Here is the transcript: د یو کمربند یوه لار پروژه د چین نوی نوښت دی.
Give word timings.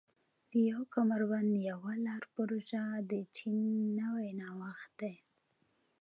د 0.51 0.53
یو 0.71 0.81
کمربند 0.93 1.51
یوه 1.69 1.93
لار 2.05 2.23
پروژه 2.35 2.83
د 3.11 3.13
چین 3.37 3.57
نوی 3.99 4.29
نوښت 4.39 4.89
دی. 4.99 5.13